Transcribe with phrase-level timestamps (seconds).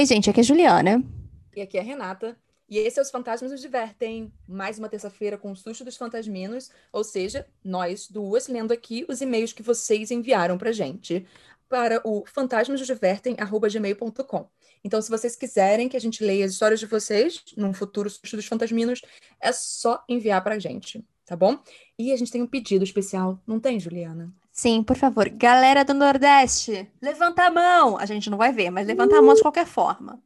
[0.00, 1.04] Oi, gente, aqui é a Juliana.
[1.54, 2.34] E aqui é a Renata.
[2.66, 4.32] E esse é Os Fantasmas nos Divertem.
[4.48, 9.20] Mais uma terça-feira com o susto dos fantasminos, ou seja, nós duas lendo aqui os
[9.20, 11.26] e-mails que vocês enviaram pra gente
[11.68, 14.48] para o fantasmasnosdivertem@gmail.com.
[14.82, 18.36] Então, se vocês quiserem que a gente leia as histórias de vocês num futuro susto
[18.36, 19.02] dos fantasminos,
[19.38, 21.58] é só enviar pra gente, tá bom?
[21.98, 24.32] E a gente tem um pedido especial, não tem, Juliana?
[24.60, 25.26] Sim, por favor.
[25.30, 27.96] Galera do Nordeste, levanta a mão.
[27.96, 30.22] A gente não vai ver, mas levanta a mão de qualquer forma.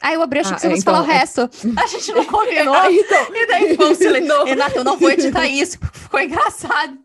[0.00, 1.18] Ah, eu abri, achei ah, que você então, falar o é...
[1.18, 1.42] resto.
[1.76, 2.72] A gente não combinou.
[2.80, 4.42] ah, então, e daí foi um silêncio.
[4.44, 6.98] Renato, eu não vou editar isso, porque ficou engraçado.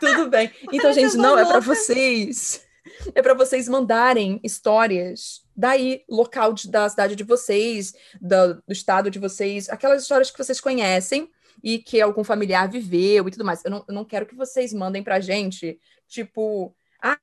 [0.00, 0.50] Tudo bem.
[0.72, 2.64] Então, gente, não, é para vocês.
[3.14, 9.18] É para vocês mandarem histórias daí, local de, da cidade de vocês, do estado de
[9.18, 11.30] vocês, aquelas histórias que vocês conhecem
[11.62, 13.64] e que algum familiar viveu e tudo mais.
[13.64, 17.18] Eu não, eu não quero que vocês mandem pra gente, tipo, ah,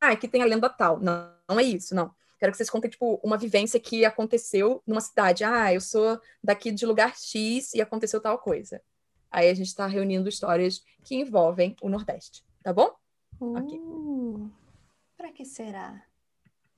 [0.00, 0.98] ah que tem a lenda tal.
[1.00, 2.12] Não, não é isso, não.
[2.38, 5.44] Quero que vocês contem, tipo, uma vivência que aconteceu numa cidade.
[5.44, 8.82] Ah, eu sou daqui de lugar X e aconteceu tal coisa.
[9.30, 12.94] Aí a gente está reunindo histórias que envolvem o Nordeste, tá bom?
[13.40, 13.80] Uh, okay.
[15.16, 16.02] Para que será?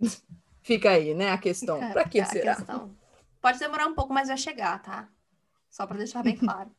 [0.63, 1.79] Fica aí, né, a questão.
[1.79, 2.57] Para que será?
[2.57, 2.95] Questão.
[3.41, 5.09] Pode demorar um pouco, mas vai chegar, tá?
[5.71, 6.71] Só para deixar bem claro.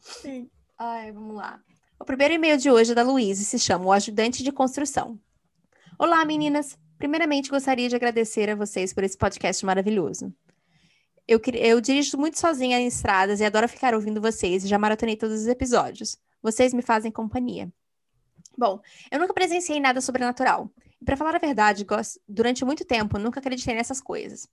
[0.00, 0.50] Sim.
[0.78, 1.60] Ai, vamos lá.
[1.98, 5.18] O primeiro e-mail de hoje é da Luísa e se chama O Ajudante de Construção.
[5.98, 6.78] Olá, meninas.
[6.96, 10.32] Primeiramente, gostaria de agradecer a vocês por esse podcast maravilhoso.
[11.26, 15.16] Eu, eu dirijo muito sozinha em estradas e adoro ficar ouvindo vocês e já maratonei
[15.16, 16.16] todos os episódios.
[16.42, 17.70] Vocês me fazem companhia.
[18.56, 20.70] Bom, eu nunca presenciei nada sobrenatural.
[21.00, 21.86] E para falar a verdade,
[22.28, 24.48] durante muito tempo nunca acreditei nessas coisas.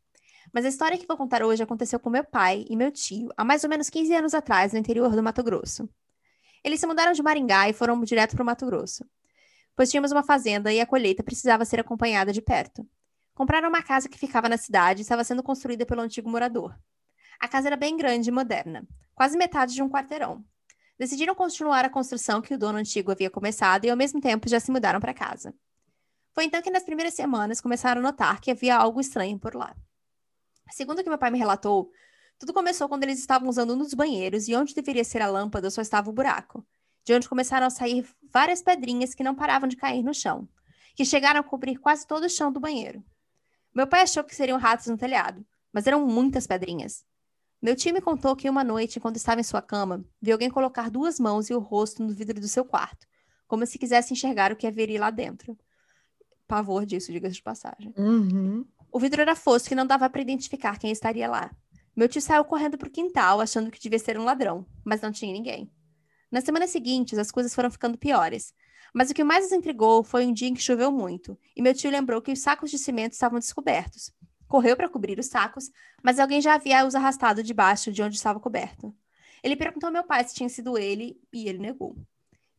[0.53, 3.43] Mas a história que vou contar hoje aconteceu com meu pai e meu tio há
[3.43, 5.89] mais ou menos 15 anos atrás, no interior do Mato Grosso.
[6.63, 9.05] Eles se mudaram de Maringá e foram direto para o Mato Grosso,
[9.75, 12.87] pois tínhamos uma fazenda e a colheita precisava ser acompanhada de perto.
[13.33, 16.75] Compraram uma casa que ficava na cidade e estava sendo construída pelo antigo morador.
[17.39, 20.43] A casa era bem grande e moderna, quase metade de um quarteirão.
[20.97, 24.59] Decidiram continuar a construção que o dono antigo havia começado e, ao mesmo tempo, já
[24.59, 25.53] se mudaram para casa.
[26.33, 29.75] Foi então que, nas primeiras semanas, começaram a notar que havia algo estranho por lá.
[30.71, 31.91] Segundo o que meu pai me relatou,
[32.37, 35.69] tudo começou quando eles estavam usando um dos banheiros e onde deveria ser a lâmpada
[35.69, 36.65] só estava o buraco,
[37.03, 40.47] de onde começaram a sair várias pedrinhas que não paravam de cair no chão,
[40.95, 43.03] que chegaram a cobrir quase todo o chão do banheiro.
[43.73, 47.05] Meu pai achou que seriam ratos no telhado, mas eram muitas pedrinhas.
[47.61, 50.89] Meu tio me contou que uma noite, enquanto estava em sua cama, viu alguém colocar
[50.89, 53.07] duas mãos e o rosto no vidro do seu quarto,
[53.47, 55.57] como se quisesse enxergar o que haveria lá dentro.
[56.47, 57.93] Pavor disso, diga-se de passagem.
[57.97, 58.65] Uhum.
[58.95, 61.51] O vidro era fosco e não dava para identificar quem estaria lá.
[61.93, 65.11] Meu tio saiu correndo para o quintal, achando que devia ser um ladrão, mas não
[65.11, 65.69] tinha ninguém.
[66.31, 68.53] Nas semanas seguintes, as coisas foram ficando piores.
[68.93, 71.73] Mas o que mais os intrigou foi um dia em que choveu muito, e meu
[71.73, 74.13] tio lembrou que os sacos de cimento estavam descobertos.
[74.47, 75.69] Correu para cobrir os sacos,
[76.01, 78.95] mas alguém já havia os arrastado debaixo de onde estava coberto.
[79.43, 81.97] Ele perguntou ao meu pai se tinha sido ele, e ele negou.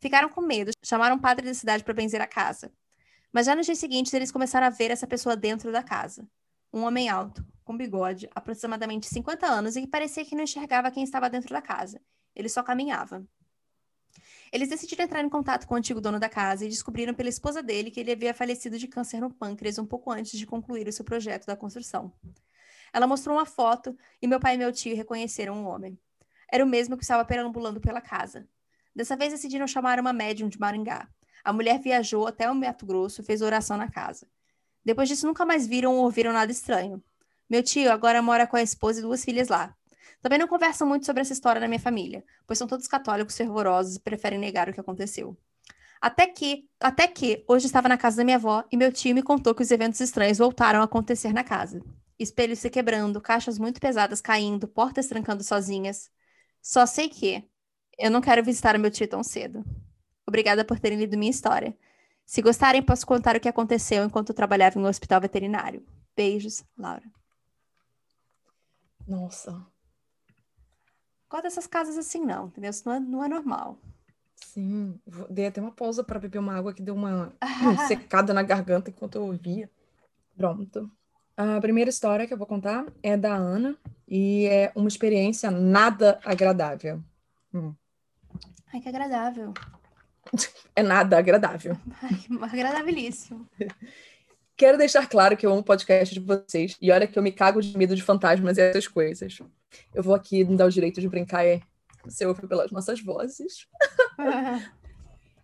[0.00, 2.70] Ficaram com medo, chamaram o padre da cidade para benzer a casa.
[3.32, 6.28] Mas já nos dias seguintes, eles começaram a ver essa pessoa dentro da casa.
[6.72, 11.02] Um homem alto, com bigode, aproximadamente 50 anos, e que parecia que não enxergava quem
[11.02, 12.00] estava dentro da casa.
[12.34, 13.26] Ele só caminhava.
[14.52, 17.62] Eles decidiram entrar em contato com o antigo dono da casa e descobriram pela esposa
[17.62, 20.92] dele que ele havia falecido de câncer no pâncreas um pouco antes de concluir o
[20.92, 22.12] seu projeto da construção.
[22.92, 25.98] Ela mostrou uma foto e meu pai e meu tio reconheceram o homem.
[26.50, 28.48] Era o mesmo que estava perambulando pela casa.
[28.94, 31.08] Dessa vez decidiram chamar uma médium de Maringá,
[31.46, 34.26] a mulher viajou até o Mato Grosso e fez oração na casa.
[34.84, 37.00] Depois disso, nunca mais viram ou ouviram nada estranho.
[37.48, 39.72] Meu tio agora mora com a esposa e duas filhas lá.
[40.20, 43.94] Também não conversam muito sobre essa história na minha família, pois são todos católicos fervorosos
[43.94, 45.36] e preferem negar o que aconteceu.
[46.00, 49.22] Até que, até que, hoje estava na casa da minha avó e meu tio me
[49.22, 51.80] contou que os eventos estranhos voltaram a acontecer na casa.
[52.18, 56.10] Espelhos se quebrando, caixas muito pesadas caindo, portas trancando sozinhas.
[56.60, 57.48] Só sei que
[57.96, 59.64] eu não quero visitar o meu tio tão cedo.
[60.26, 61.76] Obrigada por terem lido minha história.
[62.26, 65.86] Se gostarem, posso contar o que aconteceu enquanto trabalhava em um hospital veterinário.
[66.16, 67.04] Beijos, Laura.
[69.06, 69.64] Nossa.
[71.30, 72.70] Gosto dessas casas assim, não, entendeu?
[72.70, 73.78] Isso não é, não é normal.
[74.34, 75.00] Sim,
[75.30, 77.32] dei até uma pausa para beber uma água que deu uma
[77.86, 79.70] secada na garganta enquanto eu ouvia.
[80.36, 80.90] Pronto.
[81.36, 83.76] A primeira história que eu vou contar é da Ana
[84.08, 87.02] e é uma experiência nada agradável.
[87.54, 87.74] Hum.
[88.72, 89.52] Ai, que agradável
[90.74, 91.76] é nada agradável.
[92.42, 93.48] Agradabilíssimo.
[94.56, 97.30] Quero deixar claro que eu amo o podcast de vocês e olha que eu me
[97.30, 99.38] cago de medo de fantasmas e essas coisas.
[99.94, 101.62] Eu vou aqui me dar o direito de brincar e
[102.02, 103.66] você ouve pelas nossas vozes.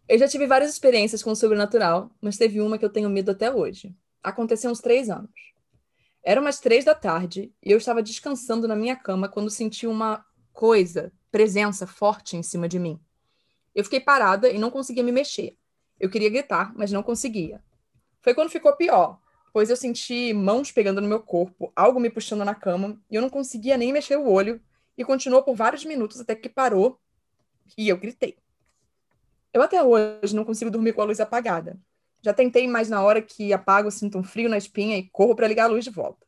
[0.09, 3.31] eu já tive várias experiências com o sobrenatural, mas teve uma que eu tenho medo
[3.31, 3.95] até hoje.
[4.23, 5.31] Aconteceu uns três anos.
[6.25, 10.25] Era umas três da tarde e eu estava descansando na minha cama quando senti uma
[10.53, 12.99] coisa, presença forte em cima de mim.
[13.75, 15.57] Eu fiquei parada e não conseguia me mexer.
[15.99, 17.63] Eu queria gritar, mas não conseguia.
[18.21, 19.19] Foi quando ficou pior,
[19.53, 23.23] pois eu senti mãos pegando no meu corpo, algo me puxando na cama, e eu
[23.23, 24.61] não conseguia nem mexer o olho,
[24.97, 26.99] e continuou por vários minutos até que parou
[27.77, 28.37] e eu gritei.
[29.53, 31.79] Eu até hoje não consigo dormir com a luz apagada.
[32.23, 35.49] Já tentei, mas na hora que apago, sinto um frio na espinha e corro para
[35.49, 36.27] ligar a luz de volta.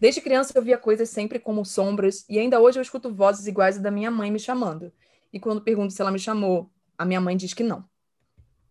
[0.00, 3.78] Desde criança eu via coisas sempre como sombras, e ainda hoje eu escuto vozes iguais
[3.78, 4.92] à da minha mãe me chamando.
[5.32, 7.84] E quando pergunto se ela me chamou, a minha mãe diz que não.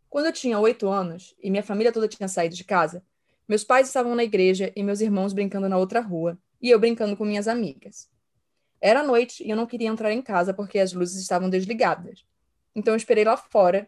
[0.09, 3.03] Quando eu tinha oito anos e minha família toda tinha saído de casa,
[3.47, 7.17] meus pais estavam na igreja e meus irmãos brincando na outra rua, e eu brincando
[7.17, 8.09] com minhas amigas.
[8.79, 12.25] Era noite e eu não queria entrar em casa porque as luzes estavam desligadas.
[12.75, 13.87] Então eu esperei lá fora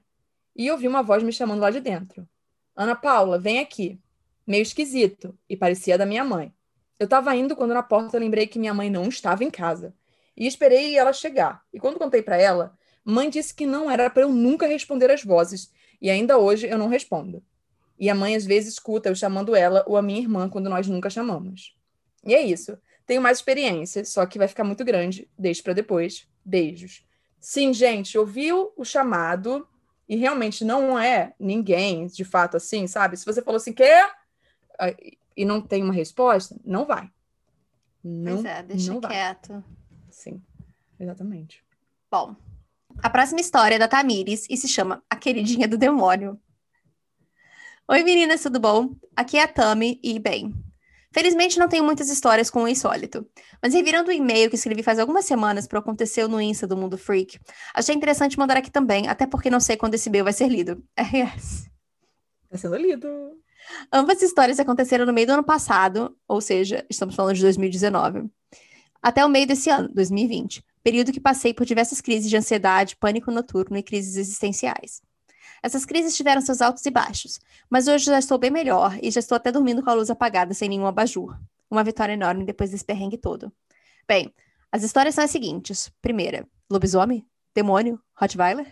[0.55, 2.27] e ouvi uma voz me chamando lá de dentro.
[2.75, 3.99] Ana Paula, vem aqui.
[4.45, 6.53] Meio esquisito, e parecia da minha mãe.
[6.99, 9.93] Eu estava indo quando na porta eu lembrei que minha mãe não estava em casa.
[10.35, 11.63] E esperei ela chegar.
[11.73, 12.74] E quando contei para ela,
[13.11, 15.71] mãe disse que não era para eu nunca responder as vozes,
[16.01, 17.43] e ainda hoje eu não respondo.
[17.97, 20.87] E a mãe às vezes escuta eu chamando ela ou a minha irmã quando nós
[20.87, 21.75] nunca chamamos.
[22.25, 22.77] E é isso.
[23.05, 25.29] Tenho mais experiência, só que vai ficar muito grande.
[25.37, 26.27] Deixo para depois.
[26.43, 27.05] Beijos.
[27.39, 29.67] Sim, gente, ouviu o chamado
[30.09, 33.15] e realmente não é ninguém de fato assim, sabe?
[33.17, 34.11] Se você falou assim, quer
[35.37, 37.09] e não tem uma resposta, não vai.
[38.03, 39.53] Não, pois é, deixa quieto.
[39.53, 39.63] Vai.
[40.09, 40.43] Sim,
[40.99, 41.63] exatamente.
[42.09, 42.35] Bom,
[43.01, 46.39] a próxima história é da Tamires e se chama A Queridinha do Demônio.
[47.87, 48.95] Oi meninas, tudo bom?
[49.15, 50.53] Aqui é a Tami e, bem,
[51.13, 53.27] felizmente não tenho muitas histórias com o insólito,
[53.61, 56.75] mas revirando o e-mail que escrevi faz algumas semanas para o Aconteceu no Insta do
[56.75, 57.39] Mundo Freak,
[57.73, 60.83] achei interessante mandar aqui também, até porque não sei quando esse e-mail vai ser lido.
[60.97, 61.69] RS.
[62.45, 63.07] Está sendo lido.
[63.91, 68.29] Ambas histórias aconteceram no meio do ano passado, ou seja, estamos falando de 2019,
[69.01, 73.31] até o meio desse ano, 2020, período que passei por diversas crises de ansiedade, pânico
[73.31, 75.01] noturno e crises existenciais.
[75.63, 79.19] Essas crises tiveram seus altos e baixos, mas hoje já estou bem melhor e já
[79.19, 81.35] estou até dormindo com a luz apagada sem nenhum abajur.
[81.71, 83.51] Uma vitória enorme depois desse perrengue todo.
[84.07, 84.31] Bem,
[84.71, 85.91] as histórias são as seguintes.
[86.03, 87.25] Primeira, lobisomem?
[87.55, 87.99] Demônio?
[88.13, 88.67] Rottweiler?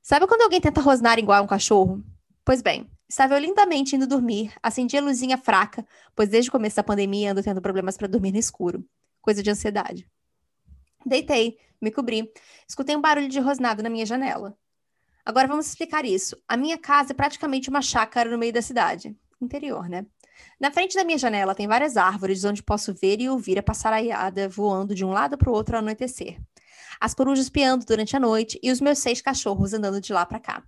[0.00, 2.02] Sabe quando alguém tenta rosnar igual um cachorro?
[2.46, 5.84] Pois bem, Estava eu lindamente indo dormir, acendi a luzinha fraca,
[6.14, 8.84] pois desde o começo da pandemia ando tendo problemas para dormir no escuro.
[9.20, 10.08] Coisa de ansiedade.
[11.04, 12.30] Deitei, me cobri,
[12.68, 14.56] escutei um barulho de rosnado na minha janela.
[15.24, 16.36] Agora vamos explicar isso.
[16.48, 19.16] A minha casa é praticamente uma chácara no meio da cidade.
[19.40, 20.04] Interior, né?
[20.58, 24.48] Na frente da minha janela tem várias árvores onde posso ver e ouvir a passaraiada
[24.48, 26.40] voando de um lado para o outro ao anoitecer.
[27.00, 30.40] As corujas piando durante a noite e os meus seis cachorros andando de lá para
[30.40, 30.62] cá.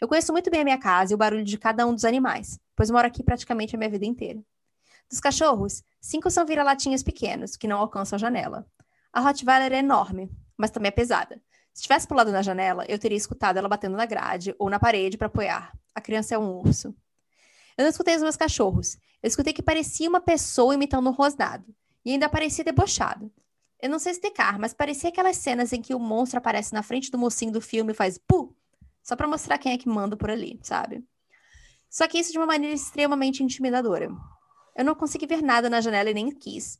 [0.00, 2.58] Eu conheço muito bem a minha casa e o barulho de cada um dos animais,
[2.76, 4.40] pois moro aqui praticamente a minha vida inteira.
[5.10, 8.66] Dos cachorros, cinco são vira-latinhas pequenos, que não alcançam a janela.
[9.18, 11.42] A Rottweiler é enorme, mas também é pesada.
[11.74, 15.18] Se tivesse pulado na janela, eu teria escutado ela batendo na grade ou na parede
[15.18, 15.76] para apoiar.
[15.92, 16.94] A criança é um urso.
[17.76, 18.96] Eu não escutei os meus cachorros.
[19.20, 21.64] Eu escutei que parecia uma pessoa imitando um rosnado.
[22.04, 23.28] E ainda parecia debochado.
[23.82, 27.10] Eu não sei explicar, mas parecia aquelas cenas em que o monstro aparece na frente
[27.10, 28.56] do mocinho do filme e faz pu
[29.02, 31.04] só para mostrar quem é que manda por ali, sabe?
[31.90, 34.12] Só que isso de uma maneira extremamente intimidadora.
[34.76, 36.78] Eu não consegui ver nada na janela e nem quis.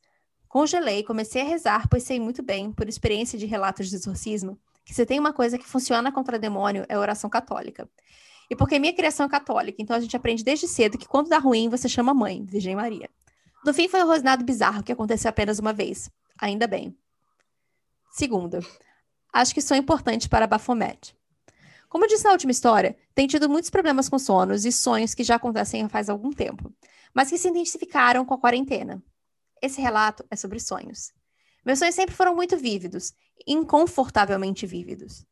[0.49, 4.95] Congelei, comecei a rezar, pois sei muito bem, por experiência de relatos de exorcismo, que
[4.95, 7.87] se tem uma coisa que funciona contra demônio é a oração católica.
[8.49, 11.37] E porque minha criação é católica, então a gente aprende desde cedo que quando dá
[11.37, 13.07] ruim, você chama mãe, Virgem Maria.
[13.63, 16.09] No fim, foi um rosnado bizarro que aconteceu apenas uma vez.
[16.41, 16.97] Ainda bem.
[18.09, 18.59] Segunda,
[19.31, 21.15] acho que sou importante para Baphomet.
[21.87, 25.23] Como eu disse na última história, tem tido muitos problemas com sonos e sonhos que
[25.23, 26.73] já acontecem faz algum tempo,
[27.13, 28.99] mas que se intensificaram com a quarentena.
[29.61, 31.11] Esse relato é sobre sonhos.
[31.65, 33.13] Meus sonhos sempre foram muito vívidos,
[33.45, 35.25] inconfortavelmente vívidos.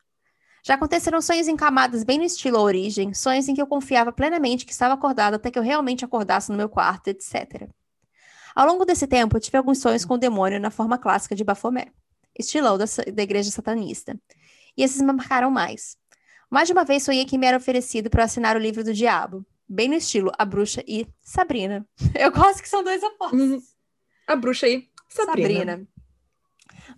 [0.63, 4.11] Já aconteceram sonhos em camadas bem no estilo A Origem, sonhos em que eu confiava
[4.11, 7.69] plenamente que estava acordado até que eu realmente acordasse no meu quarto, etc.
[8.53, 11.43] Ao longo desse tempo, eu tive alguns sonhos com o demônio na forma clássica de
[11.43, 11.91] Baphomet,
[12.37, 14.19] estilo da, da igreja satanista.
[14.75, 15.95] E esses me marcaram mais.
[16.49, 19.45] Mais de uma vez sonhei que me era oferecido para assinar o livro do diabo.
[19.69, 21.85] Bem no estilo A Bruxa e Sabrina.
[22.15, 23.75] Eu gosto que são dois opostos.
[24.27, 25.47] A Bruxa e Sabrina.
[25.47, 25.87] Sabrina.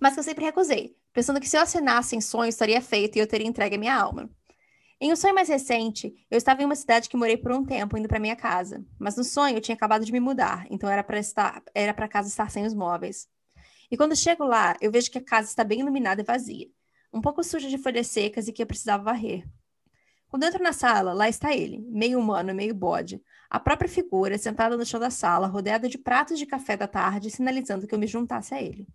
[0.02, 3.20] Mas que eu sempre recusei, pensando que se eu assinasse em sonho estaria feito e
[3.20, 4.30] eu teria entregue a minha alma.
[5.00, 7.98] Em um sonho mais recente, eu estava em uma cidade que morei por um tempo
[7.98, 11.04] indo para minha casa, mas no sonho eu tinha acabado de me mudar, então era
[11.04, 13.30] para estar era para casa estar sem os móveis.
[13.90, 16.68] E quando chego lá, eu vejo que a casa está bem iluminada e vazia
[17.12, 19.44] um pouco suja de folhas secas e que eu precisava varrer.
[20.30, 23.22] Quando entro na sala, lá está ele, meio humano, meio bode.
[23.50, 27.32] A própria figura, sentada no chão da sala, rodeada de pratos de café da tarde,
[27.32, 28.88] sinalizando que eu me juntasse a ele.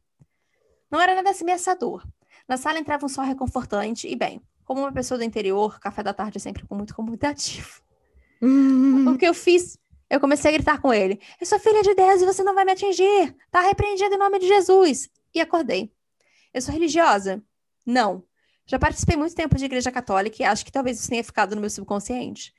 [0.88, 2.06] Não era nada ameaçador.
[2.48, 6.14] Na sala entrava um sol reconfortante e, bem, como uma pessoa do interior, café da
[6.14, 7.82] tarde é sempre muito comunicativo.
[8.40, 9.08] Hum.
[9.08, 9.76] O que eu fiz?
[10.08, 12.64] Eu comecei a gritar com ele: Eu sou filha de Deus e você não vai
[12.64, 13.34] me atingir!
[13.50, 15.10] Tá repreendido em nome de Jesus!
[15.34, 15.92] E acordei.
[16.52, 17.42] Eu sou religiosa?
[17.84, 18.22] Não.
[18.66, 21.60] Já participei muito tempo de igreja católica e acho que talvez isso tenha ficado no
[21.60, 22.54] meu subconsciente.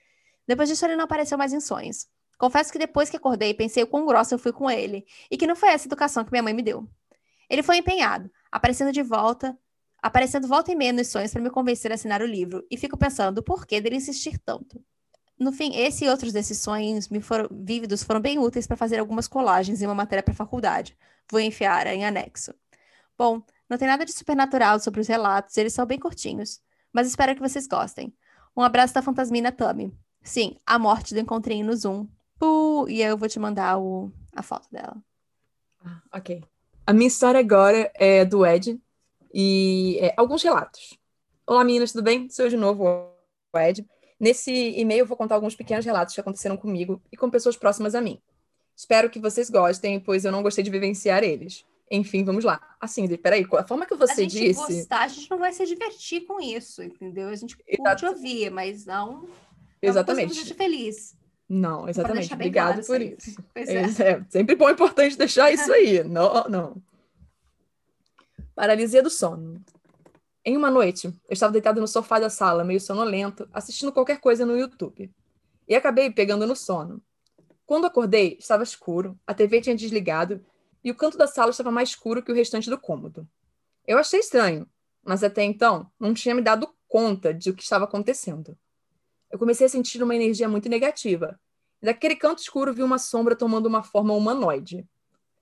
[0.47, 2.07] Depois disso, ele não apareceu mais em sonhos.
[2.37, 5.47] Confesso que depois que acordei, pensei o quão grossa eu fui com ele e que
[5.47, 6.87] não foi essa educação que minha mãe me deu.
[7.49, 9.57] Ele foi empenhado, aparecendo de volta,
[10.01, 12.97] aparecendo volta e meia nos sonhos para me convencer a assinar o livro, e fico
[12.97, 14.83] pensando o porquê dele insistir tanto.
[15.37, 18.99] No fim, esse e outros desses sonhos me foram, vívidos foram bem úteis para fazer
[18.99, 20.95] algumas colagens em uma matéria para faculdade.
[21.29, 22.53] Vou enfiar em anexo.
[23.17, 26.61] Bom, não tem nada de supernatural sobre os relatos, eles são bem curtinhos.
[26.93, 28.13] Mas espero que vocês gostem.
[28.55, 29.93] Um abraço da fantasmina Tami.
[30.23, 32.07] Sim, a morte do encontrinho no Zoom.
[32.39, 34.95] Puh, e eu vou te mandar o, a foto dela.
[35.83, 36.43] Ah, ok.
[36.87, 38.79] A minha história agora é do Ed
[39.33, 40.97] e é, alguns relatos.
[41.45, 42.29] Olá, meninas, tudo bem?
[42.29, 43.85] Sou eu de novo, o Ed.
[44.19, 47.93] Nesse e-mail eu vou contar alguns pequenos relatos que aconteceram comigo e com pessoas próximas
[47.93, 48.21] a mim.
[48.75, 51.65] Espero que vocês gostem, pois eu não gostei de vivenciar eles.
[51.91, 52.59] Enfim, vamos lá.
[52.79, 54.73] Assim, peraí, a forma que você a gente disse.
[54.73, 57.29] Gostar, a gente não vai se divertir com isso, entendeu?
[57.29, 59.27] A gente curte ouvir, mas não.
[59.81, 60.29] Exatamente.
[60.29, 61.15] Não gente feliz.
[61.47, 62.33] Não, exatamente.
[62.33, 63.15] Obrigado claro por sempre.
[63.17, 63.43] isso.
[63.53, 63.73] Pois é.
[63.73, 64.11] é.
[64.11, 64.25] é.
[64.29, 66.03] sempre bom e importante deixar isso aí.
[66.05, 66.83] não, não.
[68.55, 69.61] Paralisia do sono.
[70.43, 74.45] Em uma noite, eu estava deitado no sofá da sala, meio sonolento, assistindo qualquer coisa
[74.45, 75.11] no YouTube.
[75.67, 77.01] E acabei pegando no sono.
[77.65, 80.43] Quando acordei, estava escuro, a TV tinha desligado
[80.85, 83.27] e o canto da sala estava mais escuro que o restante do cômodo.
[83.87, 84.69] Eu achei estranho,
[85.03, 88.55] mas até então não tinha me dado conta de o que estava acontecendo.
[89.31, 91.39] Eu comecei a sentir uma energia muito negativa.
[91.81, 94.87] Daquele canto escuro vi uma sombra tomando uma forma humanoide.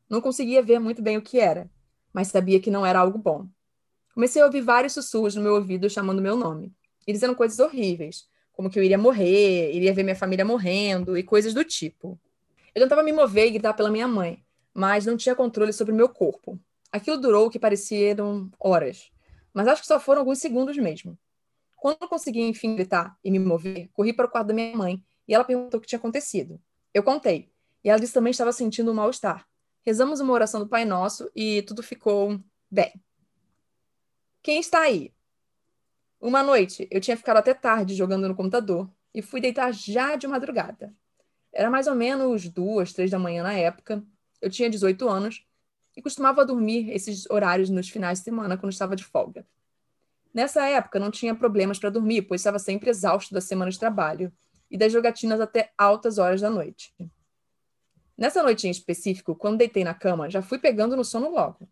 [0.09, 1.69] Não conseguia ver muito bem o que era,
[2.13, 3.45] mas sabia que não era algo bom.
[4.13, 6.73] Comecei a ouvir vários sussurros no meu ouvido chamando meu nome,
[7.05, 11.23] e dizendo coisas horríveis, como que eu iria morrer, iria ver minha família morrendo e
[11.23, 12.17] coisas do tipo.
[12.73, 14.42] Eu tentava me mover e gritar pela minha mãe,
[14.73, 16.59] mas não tinha controle sobre o meu corpo.
[16.91, 19.11] Aquilo durou o que pareciam horas,
[19.53, 21.17] mas acho que só foram alguns segundos mesmo.
[21.77, 25.33] Quando consegui, enfim, gritar e me mover, corri para o quarto da minha mãe e
[25.33, 26.59] ela perguntou o que tinha acontecido.
[26.93, 27.51] Eu contei,
[27.83, 29.45] e ela disse que também estava sentindo um mal-estar.
[29.85, 32.39] Rezamos uma oração do Pai Nosso e tudo ficou
[32.71, 32.93] bem.
[34.41, 35.13] Quem está aí?
[36.21, 40.25] Uma noite, eu tinha ficado até tarde jogando no computador e fui deitar já de
[40.25, 40.93] madrugada.
[41.51, 44.01] Era mais ou menos duas, três da manhã na época,
[44.43, 45.45] eu tinha 18 anos
[45.95, 49.47] e costumava dormir esses horários nos finais de semana quando estava de folga.
[50.33, 54.33] Nessa época, não tinha problemas para dormir, pois estava sempre exausto da semana de trabalho
[54.69, 56.93] e das jogatinas até altas horas da noite.
[58.17, 61.69] Nessa noite em específico, quando deitei na cama, já fui pegando no sono logo.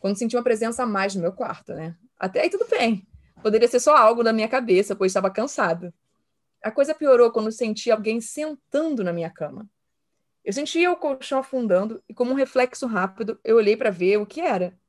[0.00, 1.96] Quando senti uma presença a mais no meu quarto, né?
[2.18, 3.06] Até aí tudo bem.
[3.40, 5.94] Poderia ser só algo da minha cabeça, pois estava cansado.
[6.62, 9.68] A coisa piorou quando senti alguém sentando na minha cama.
[10.48, 14.24] Eu sentia o colchão afundando e, como um reflexo rápido, eu olhei para ver o
[14.24, 14.80] que era.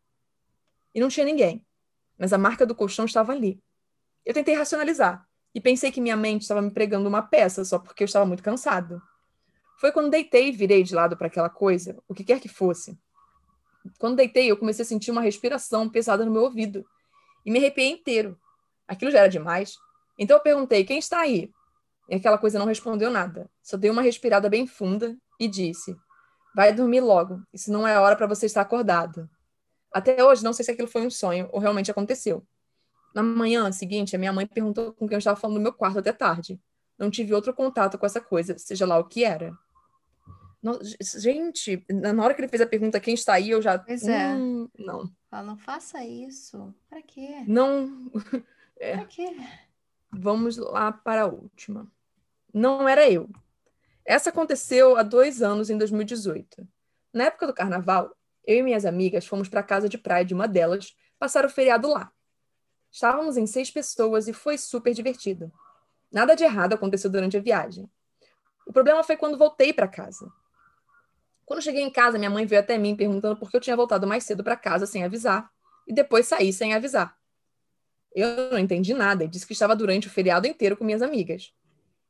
[0.96, 1.66] E não tinha ninguém,
[2.18, 3.62] mas a marca do colchão estava ali.
[4.26, 8.04] Eu tentei racionalizar e pensei que minha mente estava me pregando uma peça só porque
[8.04, 9.02] eu estava muito cansado.
[9.82, 12.98] Foi quando deitei e virei de lado para aquela coisa, o que quer que fosse.
[13.98, 16.86] Quando deitei, eu comecei a sentir uma respiração pesada no meu ouvido
[17.46, 18.40] e me arrepiei inteiro.
[18.88, 19.78] Aquilo já era demais.
[20.18, 21.52] Então eu perguntei: quem está aí?
[22.08, 23.52] E aquela coisa não respondeu nada.
[23.62, 25.96] Só deu uma respirada bem funda e disse:
[26.56, 29.30] Vai dormir logo, isso não é hora para você estar acordado.
[29.92, 32.46] Até hoje, não sei se aquilo foi um sonho ou realmente aconteceu.
[33.14, 36.00] Na manhã seguinte, a minha mãe perguntou com quem eu estava falando no meu quarto
[36.00, 36.60] até tarde.
[36.98, 39.58] Não tive outro contato com essa coisa, seja lá o que era.
[40.62, 43.80] No, gente, na hora que ele fez a pergunta quem está aí, eu já.
[43.80, 44.28] Pois é.
[44.36, 45.10] Hum, não.
[45.30, 46.74] Fala, não faça isso.
[46.90, 47.44] Para quê?
[47.48, 48.12] Não.
[48.82, 48.96] É.
[48.96, 49.36] Para quê?
[50.10, 51.92] Vamos lá para a última.
[52.54, 53.30] Não era eu.
[54.10, 56.68] Essa aconteceu há dois anos, em 2018.
[57.14, 60.34] Na época do carnaval, eu e minhas amigas fomos para a casa de praia de
[60.34, 62.12] uma delas passar o feriado lá.
[62.92, 65.52] Estávamos em seis pessoas e foi super divertido.
[66.12, 67.88] Nada de errado aconteceu durante a viagem.
[68.66, 70.34] O problema foi quando voltei para casa.
[71.46, 74.08] Quando cheguei em casa, minha mãe veio até mim perguntando por que eu tinha voltado
[74.08, 75.52] mais cedo para casa sem avisar
[75.88, 77.16] e depois saí sem avisar.
[78.16, 81.54] Eu não entendi nada e disse que estava durante o feriado inteiro com minhas amigas.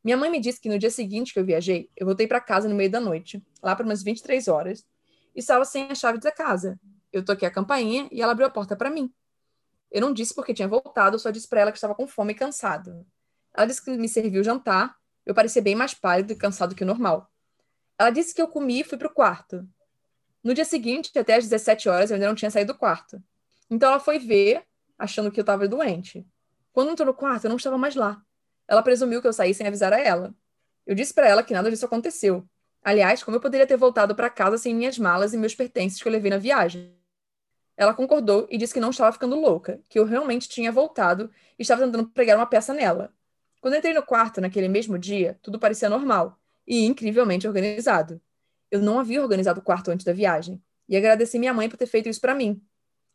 [0.03, 2.69] Minha mãe me disse que no dia seguinte que eu viajei, eu voltei para casa
[2.69, 4.85] no meio da noite, lá para umas 23 horas,
[5.35, 6.79] e estava sem a chave da casa.
[7.11, 9.11] Eu toquei a campainha e ela abriu a porta para mim.
[9.91, 12.35] Eu não disse porque tinha voltado, só disse para ela que estava com fome e
[12.35, 13.05] cansado.
[13.55, 14.95] Ela disse que me serviu jantar.
[15.25, 17.29] Eu parecia bem mais pálido e cansado que o normal.
[17.97, 19.67] Ela disse que eu comi e fui pro quarto.
[20.43, 23.21] No dia seguinte, até às 17 horas, eu ainda não tinha saído do quarto.
[23.69, 24.63] Então ela foi ver,
[24.97, 26.25] achando que eu estava doente.
[26.71, 28.21] Quando entrou no quarto, eu não estava mais lá.
[28.69, 30.31] Ela presumiu que eu saí sem avisar a ela.
[30.85, 32.47] Eu disse para ela que nada disso aconteceu.
[32.83, 36.07] Aliás, como eu poderia ter voltado para casa sem minhas malas e meus pertences que
[36.07, 36.95] eu levei na viagem?
[37.75, 41.63] Ela concordou e disse que não estava ficando louca, que eu realmente tinha voltado e
[41.63, 43.11] estava tentando pregar uma peça nela.
[43.59, 48.21] Quando entrei no quarto naquele mesmo dia, tudo parecia normal e incrivelmente organizado.
[48.69, 51.87] Eu não havia organizado o quarto antes da viagem e agradeci minha mãe por ter
[51.87, 52.61] feito isso para mim.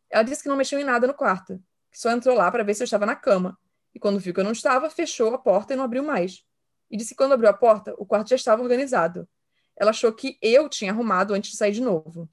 [0.09, 2.73] Ela disse que não mexeu em nada no quarto, que só entrou lá para ver
[2.73, 3.57] se eu estava na cama
[3.95, 6.43] e quando viu que eu não estava, fechou a porta e não abriu mais.
[6.91, 9.27] E disse que quando abriu a porta, o quarto já estava organizado.
[9.75, 12.29] Ela achou que eu tinha arrumado antes de sair de novo.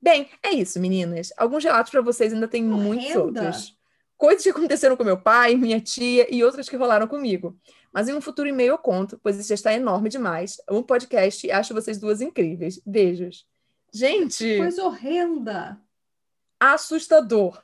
[0.00, 1.32] Bem, é isso, meninas.
[1.36, 2.82] Alguns relatos para vocês ainda tem Horrenda.
[2.82, 3.78] muitos outros.
[4.16, 7.58] Coisas que aconteceram com meu pai, minha tia e outras que rolaram comigo.
[7.92, 10.56] Mas em um futuro e-mail eu conto, pois isso já está enorme demais.
[10.70, 12.80] Um podcast e acho vocês duas incríveis.
[12.84, 13.46] Beijos.
[13.92, 14.56] Gente!
[14.58, 15.80] Coisa horrenda!
[16.58, 17.62] Assustador.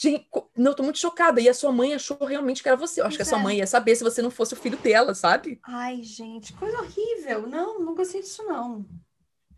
[0.00, 1.40] Gente, não, tô muito chocada.
[1.40, 3.00] E a sua mãe achou realmente que era você.
[3.00, 3.42] Eu acho que a sua é.
[3.42, 5.58] mãe ia saber se você não fosse o filho dela, sabe?
[5.64, 7.48] Ai, gente, coisa horrível.
[7.48, 8.86] Não, não gostei disso, não.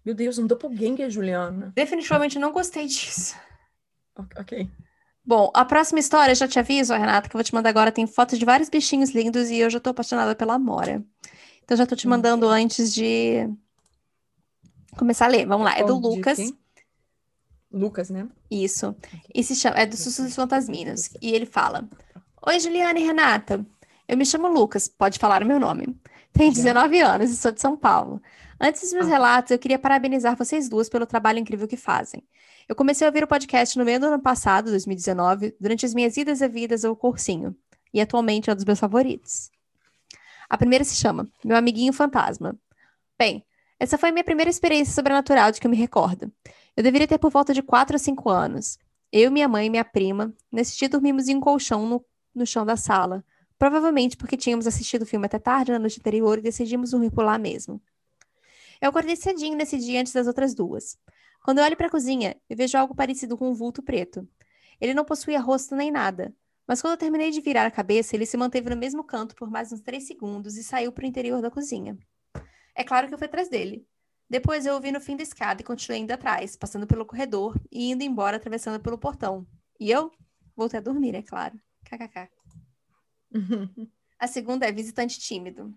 [0.02, 1.72] Meu Deus, um doppelganger, Juliana.
[1.74, 3.36] Definitivamente não gostei disso.
[4.38, 4.66] Ok.
[5.22, 8.06] Bom, a próxima história, já te aviso, Renata, que eu vou te mandar agora, tem
[8.06, 11.04] fotos de vários bichinhos lindos e eu já tô apaixonada pela Amora.
[11.62, 12.64] Então já tô te mandando okay.
[12.64, 13.46] antes de
[14.96, 15.46] começar a ler.
[15.46, 16.38] Vamos lá, é do Lucas.
[17.72, 18.28] Lucas, né?
[18.50, 18.94] Isso.
[19.34, 21.10] E se chama, é do Sussurros dos Fantasminos.
[21.20, 21.88] E ele fala:
[22.46, 23.64] Oi, Juliana e Renata.
[24.08, 25.96] Eu me chamo Lucas, pode falar o meu nome.
[26.32, 28.20] Tenho 19 anos e sou de São Paulo.
[28.60, 29.10] Antes dos meus ah.
[29.10, 32.22] relatos, eu queria parabenizar vocês duas pelo trabalho incrível que fazem.
[32.68, 36.16] Eu comecei a ouvir o podcast no meio do ano passado, 2019, durante as minhas
[36.16, 37.56] idas e vidas ao cursinho.
[37.92, 39.50] E atualmente é um dos meus favoritos.
[40.48, 42.58] A primeira se chama Meu Amiguinho Fantasma.
[43.18, 43.44] Bem,
[43.78, 46.32] essa foi a minha primeira experiência sobrenatural de que eu me recordo.
[46.76, 48.78] Eu deveria ter por volta de 4 a 5 anos.
[49.12, 52.04] Eu, minha mãe e minha prima, nesse dia dormimos em um colchão no,
[52.34, 53.24] no chão da sala.
[53.58, 57.24] Provavelmente porque tínhamos assistido o filme até tarde na noite anterior e decidimos dormir por
[57.24, 57.82] lá mesmo.
[58.80, 60.96] Eu acordei cedinho nesse dia antes das outras duas.
[61.44, 64.26] Quando eu olho para a cozinha, eu vejo algo parecido com um vulto preto.
[64.80, 66.34] Ele não possuía rosto nem nada,
[66.66, 69.50] mas quando eu terminei de virar a cabeça, ele se manteve no mesmo canto por
[69.50, 71.98] mais uns três segundos e saiu para o interior da cozinha.
[72.74, 73.86] É claro que eu fui atrás dele.
[74.30, 77.60] Depois eu o vi no fim da escada e continuei indo atrás, passando pelo corredor
[77.68, 79.44] e indo embora atravessando pelo portão.
[79.78, 80.12] E eu
[80.54, 81.60] voltei a dormir, é claro.
[81.84, 82.30] KKK.
[84.20, 85.74] a segunda é visitante tímido.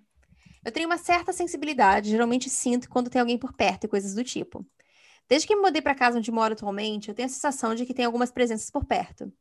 [0.63, 4.23] Eu tenho uma certa sensibilidade, geralmente sinto quando tem alguém por perto e coisas do
[4.23, 4.63] tipo.
[5.27, 7.93] Desde que me mudei para casa onde moro atualmente, eu tenho a sensação de que
[7.93, 9.33] tem algumas presenças por perto.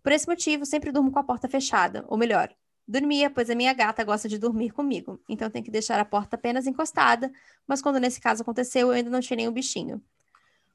[0.00, 2.54] Por esse motivo, sempre durmo com a porta fechada, ou melhor,
[2.86, 6.36] Dormia, pois a minha gata gosta de dormir comigo, então tenho que deixar a porta
[6.36, 7.32] apenas encostada,
[7.66, 10.02] mas quando nesse caso aconteceu, eu ainda não tinha nenhum bichinho.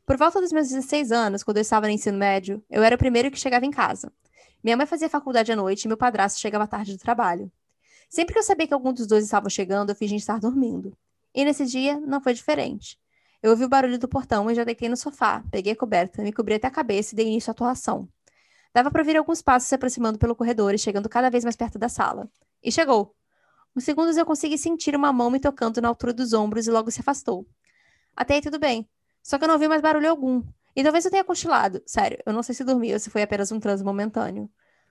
[0.07, 2.97] Por volta dos meus 16 anos, quando eu estava no ensino médio, eu era o
[2.97, 4.11] primeiro que chegava em casa.
[4.63, 7.51] Minha mãe fazia faculdade à noite e meu padrasto chegava tarde do trabalho.
[8.09, 10.97] Sempre que eu sabia que algum dos dois estava chegando, eu fingia estar dormindo.
[11.33, 12.97] E nesse dia, não foi diferente.
[13.41, 16.33] Eu ouvi o barulho do portão e já deitei no sofá, peguei a coberta, me
[16.33, 18.09] cobri até a cabeça e dei início à atuação.
[18.73, 21.79] Dava para ouvir alguns passos se aproximando pelo corredor e chegando cada vez mais perto
[21.79, 22.29] da sala.
[22.63, 23.15] E chegou.
[23.75, 26.91] Uns segundos eu consegui sentir uma mão me tocando na altura dos ombros e logo
[26.91, 27.47] se afastou.
[28.15, 28.87] Até aí tudo bem.
[29.23, 30.43] Só que eu não ouvi mais barulho algum.
[30.75, 31.81] E talvez eu tenha cochilado.
[31.85, 34.49] Sério, eu não sei se dormi ou se foi apenas um transe momentâneo.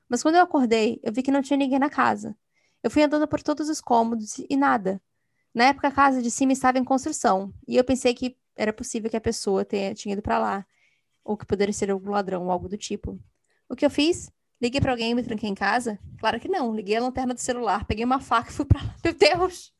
[0.08, 2.36] Mas quando eu acordei, eu vi que não tinha ninguém na casa.
[2.82, 5.00] Eu fui andando por todos os cômodos e nada.
[5.54, 7.52] Na época, a casa de cima estava em construção.
[7.66, 10.66] E eu pensei que era possível que a pessoa tenha, tinha ido para lá.
[11.24, 13.18] Ou que poderia ser algum ladrão ou algo do tipo.
[13.68, 14.30] O que eu fiz?
[14.60, 15.98] Liguei para alguém e me tranquei em casa?
[16.18, 16.74] Claro que não.
[16.74, 18.94] Liguei a lanterna do celular, peguei uma faca e fui para lá.
[19.04, 19.72] Meu Deus!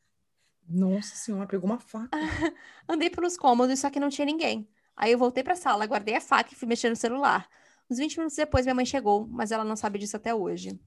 [0.67, 2.09] Nossa senhora, pegou uma faca.
[2.87, 4.69] Andei pelos cômodos, só que não tinha ninguém.
[4.95, 7.49] Aí eu voltei para a sala, guardei a faca e fui mexer no celular.
[7.89, 10.79] Uns 20 minutos depois, minha mãe chegou, mas ela não sabe disso até hoje.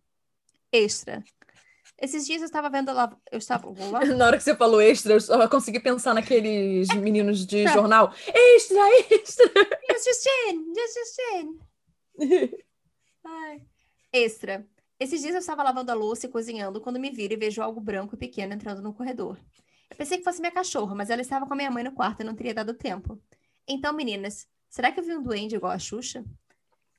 [0.70, 1.24] Extra.
[2.00, 3.16] Esses dias eu estava vendo lá.
[3.30, 3.68] Eu estava.
[4.16, 8.14] Na hora que você falou extra, eu só consegui pensar naqueles meninos de jornal.
[8.26, 8.78] Extra,
[9.10, 9.46] extra!
[9.90, 10.64] Just Justine!
[10.74, 10.94] Just
[12.18, 12.64] Justine!
[13.24, 13.62] Ai.
[14.12, 14.66] Extra.
[14.98, 17.80] Esses dias eu estava lavando a louça e cozinhando quando me viro e vejo algo
[17.80, 19.38] branco e pequeno entrando no corredor.
[19.90, 22.20] Eu pensei que fosse minha cachorra, mas ela estava com a minha mãe no quarto
[22.20, 23.20] e não teria dado tempo.
[23.66, 26.24] Então, meninas, será que eu vi um duende igual a Xuxa?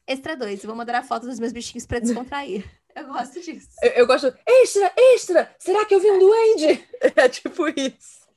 [0.06, 2.70] Extra 2, eu vou mandar a foto dos meus bichinhos para descontrair.
[2.96, 3.70] Eu gosto disso.
[3.82, 4.32] Eu, eu, gosto.
[4.46, 5.56] Extra, extra!
[5.58, 6.88] Será que eu vi um duende?
[7.16, 8.28] É tipo isso.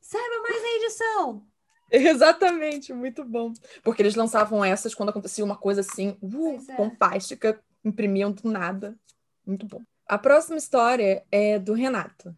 [0.00, 1.46] Saiba mais na edição!
[1.94, 3.52] Exatamente, muito bom.
[3.82, 6.76] Porque eles lançavam essas quando acontecia uma coisa assim, uh, é.
[6.76, 8.98] bombástica, imprimiam do nada.
[9.46, 9.82] Muito bom.
[10.06, 12.34] A próxima história é do Renato.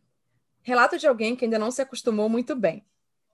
[0.60, 2.84] Relato de alguém que ainda não se acostumou muito bem.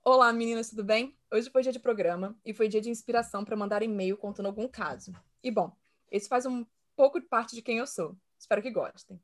[0.03, 1.17] Olá, meninas, tudo bem?
[1.31, 4.67] Hoje foi dia de programa e foi dia de inspiração para mandar e-mail contando algum
[4.67, 5.13] caso.
[5.43, 5.75] E bom,
[6.11, 8.15] esse faz um pouco de parte de quem eu sou.
[8.37, 9.19] Espero que gostem.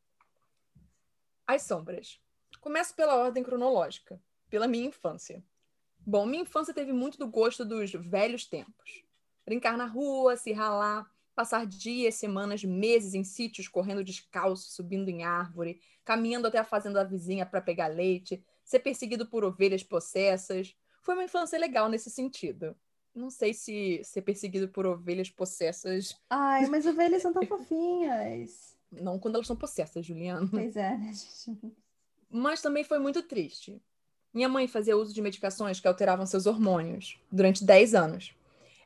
[1.46, 2.20] As sombras.
[2.60, 5.44] Começo pela ordem cronológica, pela minha infância.
[6.10, 9.04] Bom, minha infância teve muito do gosto dos velhos tempos.
[9.46, 15.26] Brincar na rua, se ralar, passar dias, semanas, meses em sítios correndo descalço, subindo em
[15.26, 20.74] árvore, caminhando até a fazenda da vizinha para pegar leite, ser perseguido por ovelhas possessas.
[21.02, 22.74] Foi uma infância legal nesse sentido.
[23.14, 26.16] Não sei se ser perseguido por ovelhas possessas.
[26.30, 28.78] Ai, mas ovelhas são tão fofinhas.
[28.90, 30.48] Não quando elas são possessas, Juliana.
[30.50, 31.76] Pois é, né, gente?
[32.30, 33.82] Mas também foi muito triste.
[34.38, 38.36] Minha mãe fazia uso de medicações que alteravam seus hormônios durante 10 anos.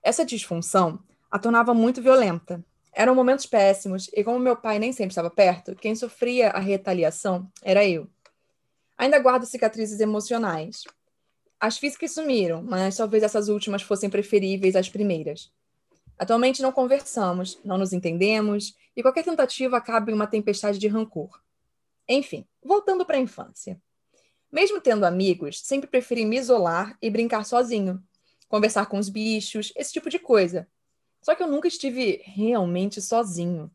[0.02, 2.64] Essa disfunção a tornava muito violenta.
[2.94, 7.52] Eram momentos péssimos, e como meu pai nem sempre estava perto, quem sofria a retaliação
[7.62, 8.08] era eu.
[8.98, 10.86] Ainda guardo cicatrizes emocionais.
[11.60, 15.52] As físicas sumiram, mas talvez essas últimas fossem preferíveis às primeiras.
[16.18, 21.42] Atualmente não conversamos, não nos entendemos, e qualquer tentativa acaba em uma tempestade de rancor.
[22.08, 23.78] Enfim, voltando para a infância.
[24.52, 28.04] Mesmo tendo amigos, sempre preferi me isolar e brincar sozinho,
[28.50, 30.68] conversar com os bichos, esse tipo de coisa.
[31.22, 33.72] Só que eu nunca estive realmente sozinho.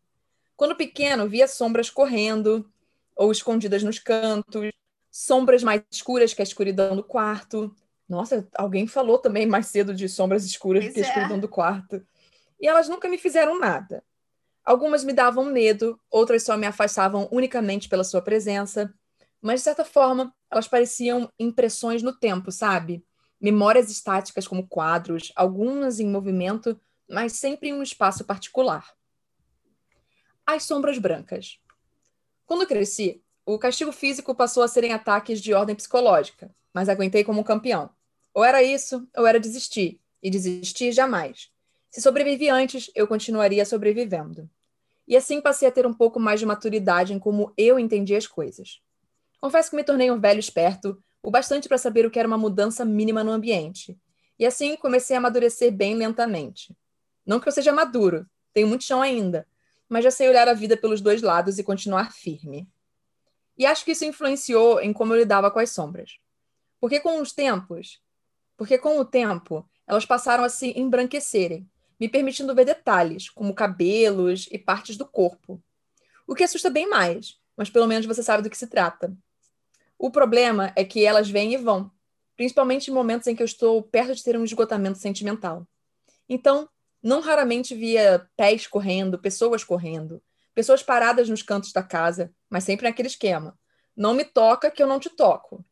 [0.57, 2.71] Quando pequeno, via sombras correndo
[3.15, 4.71] ou escondidas nos cantos,
[5.11, 7.75] sombras mais escuras que a escuridão do quarto.
[8.07, 11.07] Nossa, alguém falou também mais cedo de sombras escuras pois que a é.
[11.07, 12.07] escuridão do quarto.
[12.61, 14.05] E elas nunca me fizeram nada.
[14.65, 18.93] Algumas me davam medo, outras só me afastavam unicamente pela sua presença.
[19.41, 23.05] Mas, de certa forma, elas pareciam impressões no tempo, sabe?
[23.41, 28.95] Memórias estáticas como quadros, algumas em movimento, mas sempre em um espaço particular.
[30.45, 31.59] As sombras brancas.
[32.47, 37.41] Quando cresci, o castigo físico passou a serem ataques de ordem psicológica, mas aguentei como
[37.41, 37.91] um campeão.
[38.35, 41.51] Ou era isso, ou era desistir, e desistir jamais.
[41.91, 44.51] Se sobrevivi antes, eu continuaria sobrevivendo.
[45.09, 48.27] E assim passei a ter um pouco mais de maturidade em como eu entendi as
[48.27, 48.83] coisas.
[49.41, 52.39] Confesso que me tornei um velho esperto, o bastante para saber o que era uma
[52.39, 53.99] mudança mínima no ambiente.
[54.39, 56.77] E assim comecei a amadurecer bem lentamente.
[57.25, 59.47] Não que eu seja maduro, tenho muito chão ainda,
[59.89, 62.69] mas já sei olhar a vida pelos dois lados e continuar firme.
[63.59, 66.19] E acho que isso influenciou em como eu lidava com as sombras.
[66.79, 68.01] Porque com os tempos,
[68.57, 71.69] porque com o tempo, elas passaram a se embranquecerem,
[71.99, 75.63] me permitindo ver detalhes, como cabelos e partes do corpo.
[76.27, 79.17] O que assusta bem mais, mas pelo menos você sabe do que se trata.
[79.99, 81.91] O problema é que elas vêm e vão,
[82.37, 85.67] principalmente em momentos em que eu estou perto de ter um esgotamento sentimental.
[86.29, 86.69] Então,
[87.03, 90.23] não raramente via pés correndo, pessoas correndo,
[90.55, 93.59] pessoas paradas nos cantos da casa, mas sempre naquele esquema.
[93.97, 95.65] Não me toca que eu não te toco.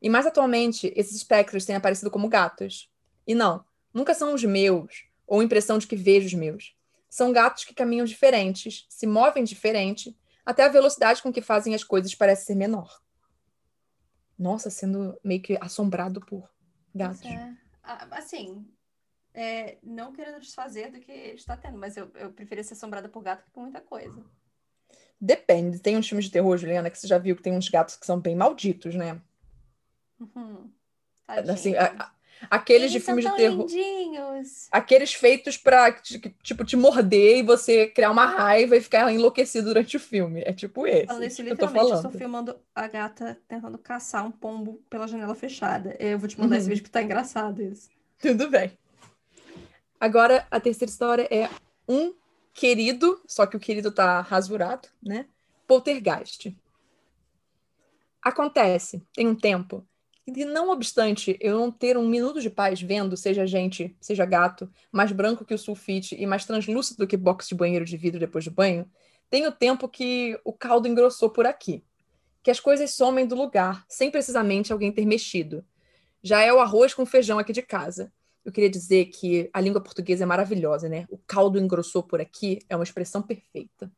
[0.00, 2.90] E mais atualmente, esses espectros têm aparecido como gatos.
[3.26, 6.74] E não, nunca são os meus, ou impressão de que vejo os meus.
[7.10, 11.84] São gatos que caminham diferentes, se movem diferente, até a velocidade com que fazem as
[11.84, 13.00] coisas parece ser menor
[14.40, 16.48] nossa, sendo meio que assombrado por
[16.94, 17.22] gatos.
[17.24, 17.54] É.
[18.10, 18.66] Assim,
[19.34, 23.22] é, não querendo desfazer do que está tendo, mas eu, eu preferia ser assombrada por
[23.22, 24.24] gato que por muita coisa.
[25.20, 25.78] Depende.
[25.78, 28.06] Tem uns filmes de terror, Juliana, que você já viu que tem uns gatos que
[28.06, 29.20] são bem malditos, né?
[30.18, 30.72] Uhum.
[31.26, 32.10] Assim, a,
[32.48, 33.66] Aqueles Eles de filmes de terror.
[33.66, 34.68] Lindinhos.
[34.70, 39.96] Aqueles feitos pra, tipo, te morder e você criar uma raiva e ficar enlouquecido durante
[39.96, 40.42] o filme.
[40.46, 41.06] É tipo esse.
[41.06, 45.34] Falando isso, literalmente, eu, eu estou filmando a gata tentando caçar um pombo pela janela
[45.34, 45.96] fechada.
[45.98, 46.60] Eu vou te mandar uhum.
[46.60, 47.90] esse vídeo que tá engraçado isso.
[48.18, 48.72] Tudo bem.
[49.98, 51.50] Agora, a terceira história é
[51.86, 52.14] um
[52.54, 55.26] querido, só que o querido tá rasurado, né?
[55.66, 56.56] Poltergeist.
[58.22, 59.86] Acontece, tem um tempo,
[60.36, 64.70] e não obstante eu não ter um minuto de paz vendo, seja gente, seja gato,
[64.90, 68.20] mais branco que o sulfite e mais translúcido do que box de banheiro de vidro
[68.20, 68.90] depois do banho,
[69.28, 71.84] tenho tempo que o caldo engrossou por aqui.
[72.42, 75.64] Que as coisas somem do lugar, sem precisamente alguém ter mexido.
[76.22, 78.12] Já é o arroz com feijão aqui de casa.
[78.44, 81.06] Eu queria dizer que a língua portuguesa é maravilhosa, né?
[81.10, 83.92] O caldo engrossou por aqui é uma expressão perfeita.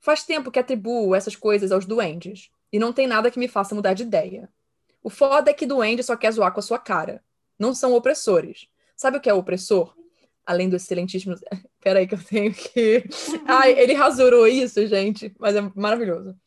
[0.00, 3.74] Faz tempo que atribuo essas coisas aos duendes, e não tem nada que me faça
[3.74, 4.48] mudar de ideia.
[5.08, 7.24] O foda é que duende só quer zoar com a sua cara.
[7.58, 8.68] Não são opressores.
[8.94, 9.96] Sabe o que é opressor?
[10.44, 11.34] Além do excelentíssimo.
[11.80, 13.04] Peraí, que eu tenho que.
[13.48, 15.34] Ai, ele rasurou isso, gente.
[15.38, 16.38] Mas é maravilhoso.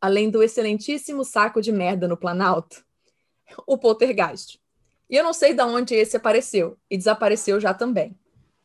[0.00, 2.84] Além do excelentíssimo saco de merda no Planalto,
[3.68, 4.60] o poltergeist.
[5.08, 8.18] E eu não sei de onde esse apareceu, e desapareceu já também.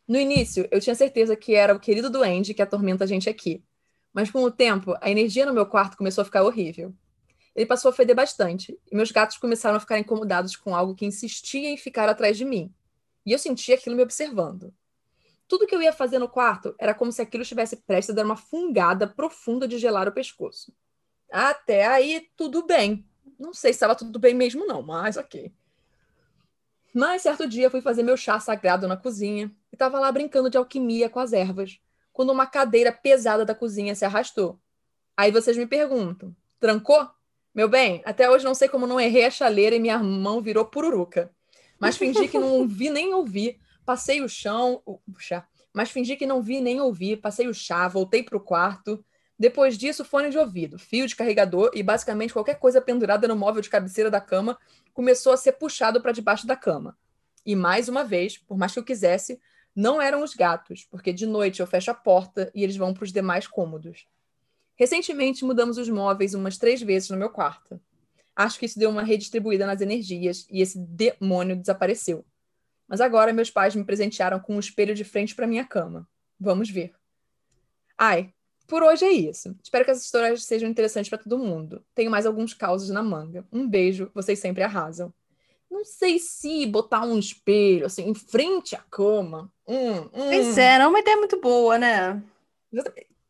[0.08, 3.64] No início, eu tinha certeza que era o querido duende que atormenta a gente aqui.
[4.12, 6.92] Mas com o tempo, a energia no meu quarto começou a ficar horrível.
[7.60, 11.06] Ele passou a feder bastante, e meus gatos começaram a ficar incomodados com algo que
[11.06, 12.74] insistia em ficar atrás de mim.
[13.26, 14.74] E eu sentia aquilo me observando.
[15.46, 18.24] Tudo que eu ia fazer no quarto era como se aquilo estivesse prestes a dar
[18.24, 20.72] uma fungada profunda de gelar o pescoço.
[21.30, 23.06] Até aí, tudo bem.
[23.38, 25.52] Não sei se estava tudo bem mesmo, não, mas ok.
[26.94, 30.58] Mas certo dia fui fazer meu chá sagrado na cozinha e estava lá brincando de
[30.58, 31.78] alquimia com as ervas,
[32.14, 34.58] quando uma cadeira pesada da cozinha se arrastou.
[35.18, 37.19] Aí vocês me perguntam: trancou?
[37.54, 40.66] Meu bem, até hoje não sei como não errei a chaleira e minha mão virou
[40.66, 41.32] pururuca.
[41.80, 44.84] Mas fingi que não vi nem ouvi, passei o chão,
[45.18, 49.04] chá, mas fingi que não vi nem ouvi, passei o chá, voltei para o quarto.
[49.38, 53.62] Depois disso, fone de ouvido, fio de carregador e basicamente qualquer coisa pendurada no móvel
[53.62, 54.58] de cabeceira da cama
[54.94, 56.98] começou a ser puxado para debaixo da cama.
[57.46, 59.40] E mais uma vez, por mais que eu quisesse,
[59.74, 63.06] não eram os gatos, porque de noite eu fecho a porta e eles vão para
[63.06, 64.06] os demais cômodos.
[64.80, 67.80] Recentemente mudamos os móveis umas três vezes no meu quarto.
[68.34, 72.26] Acho que isso deu uma redistribuída nas energias e esse demônio desapareceu.
[72.88, 76.08] Mas agora meus pais me presentearam com um espelho de frente para minha cama.
[76.40, 76.94] Vamos ver.
[77.98, 78.34] Ai,
[78.66, 79.54] por hoje é isso.
[79.62, 81.84] Espero que essas histórias sejam interessantes para todo mundo.
[81.94, 83.46] Tenho mais alguns causos na manga.
[83.52, 85.14] Um beijo, vocês sempre arrasam.
[85.70, 89.52] Não sei se botar um espelho assim em frente à cama.
[89.68, 90.10] Hum, hum.
[90.12, 92.24] Pois é, não é uma ideia muito boa, né?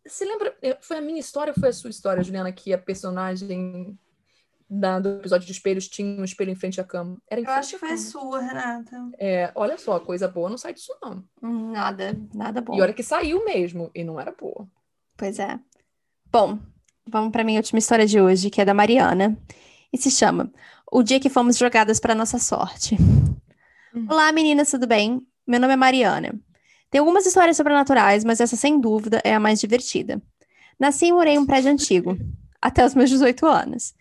[0.05, 0.55] Você lembra?
[0.81, 3.97] Foi a minha história ou foi a sua história, Juliana, que a personagem
[4.69, 7.17] da, do episódio de espelhos tinha um espelho em frente à cama?
[7.29, 9.09] Era Eu acho que foi a sua, Renata.
[9.17, 11.23] É, olha só, coisa boa não sai disso, não.
[11.41, 12.75] Hum, nada, nada bom.
[12.75, 14.67] E olha que saiu mesmo, e não era boa.
[15.17, 15.59] Pois é.
[16.31, 16.59] Bom,
[17.07, 19.35] vamos para minha última história de hoje, que é da Mariana,
[19.91, 20.51] e se chama
[20.91, 22.95] O Dia que Fomos Jogadas para Nossa Sorte.
[23.93, 24.05] Hum.
[24.07, 25.25] Olá, meninas, tudo bem?
[25.47, 26.39] Meu nome é Mariana.
[26.89, 30.21] Tem algumas histórias sobrenaturais, mas essa, sem dúvida, é a mais divertida.
[30.80, 32.17] Nasci e morei em um prédio antigo,
[32.62, 33.93] até os meus 18 anos.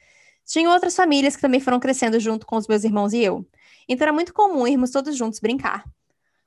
[0.47, 3.47] Tinha outras famílias que também foram crescendo junto com os meus irmãos e eu.
[3.87, 5.85] Então era muito comum irmos todos juntos brincar.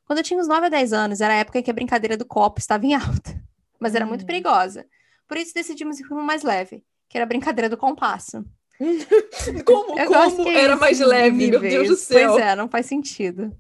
[0.06, 2.17] Quando eu tinha uns 9 a 10 anos, era a época em que a brincadeira
[2.17, 3.41] do copo estava em alta.
[3.80, 4.25] Mas era muito hum.
[4.25, 4.86] perigosa.
[5.27, 8.43] Por isso decidimos ir para uma mais leve, que era a brincadeira do compasso.
[9.63, 12.32] como como era mais leve, meu Deus do céu.
[12.32, 13.56] Pois é, não faz sentido.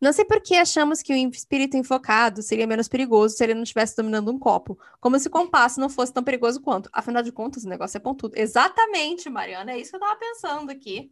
[0.00, 3.62] Não sei por que achamos que o espírito enfocado seria menos perigoso se ele não
[3.62, 4.78] estivesse dominando um copo.
[5.00, 6.90] Como se o compasso não fosse tão perigoso quanto.
[6.92, 8.34] Afinal de contas, o negócio é pontudo.
[8.36, 9.72] Exatamente, Mariana.
[9.72, 11.10] É isso que eu tava pensando aqui.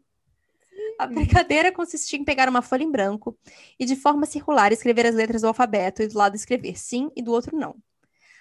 [0.99, 3.37] A brincadeira consistia em pegar uma folha em branco
[3.79, 7.23] e, de forma circular, escrever as letras do alfabeto e do lado escrever sim e
[7.23, 7.77] do outro não.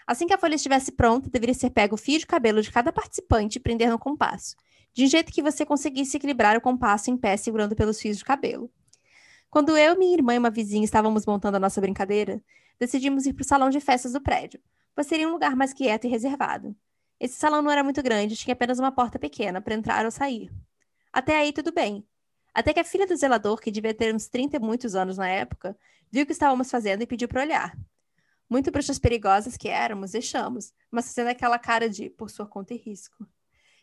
[0.05, 2.91] Assim que a folha estivesse pronta, deveria ser pego o fio de cabelo de cada
[2.91, 4.55] participante e prender no compasso,
[4.93, 8.25] de um jeito que você conseguisse equilibrar o compasso em pé segurando pelos fios de
[8.25, 8.69] cabelo.
[9.53, 12.41] Quando eu, minha irmã e uma vizinha estávamos montando a nossa brincadeira,
[12.79, 14.59] decidimos ir para o salão de festas do prédio,
[14.95, 16.75] pois seria um lugar mais quieto e reservado.
[17.19, 20.51] Esse salão não era muito grande, tinha apenas uma porta pequena para entrar ou sair.
[21.13, 22.03] Até aí tudo bem.
[22.51, 25.27] Até que a filha do zelador, que devia ter uns 30 e muitos anos na
[25.27, 25.77] época,
[26.11, 27.77] viu o que estávamos fazendo e pediu para olhar.
[28.49, 32.77] Muito bruxas perigosas que éramos, deixamos, mas fazendo aquela cara de por sua conta e
[32.77, 33.23] risco.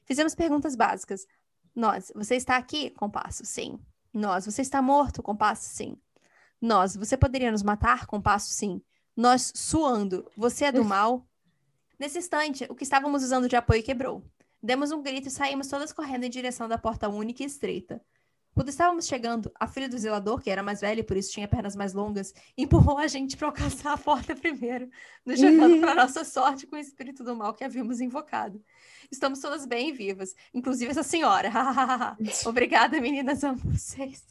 [0.04, 1.28] Fizemos perguntas básicas.
[1.72, 2.90] Nós, você está aqui?
[2.90, 3.78] Compasso, sim.
[4.12, 5.22] Nós, você está morto?
[5.22, 5.96] Compasso, sim.
[6.60, 8.06] Nós, você poderia nos matar?
[8.06, 8.82] Compasso, sim.
[9.16, 11.26] Nós, suando, você é do mal?
[11.98, 14.24] Nesse instante, o que estávamos usando de apoio quebrou.
[14.62, 18.02] Demos um grito e saímos todas correndo em direção da porta única e estreita.
[18.54, 21.46] Quando estávamos chegando, a filha do zelador, que era mais velha e por isso tinha
[21.46, 24.88] pernas mais longas, empurrou a gente para alcançar a porta primeiro,
[25.24, 28.60] nos jogando para nossa sorte com o espírito do mal que havíamos invocado.
[29.10, 31.50] Estamos todas bem vivas, inclusive essa senhora.
[32.44, 34.24] Obrigada, meninas, amo vocês.